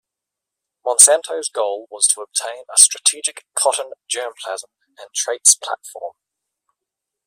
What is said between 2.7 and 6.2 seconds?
a strategic cotton germplasm and traits platform.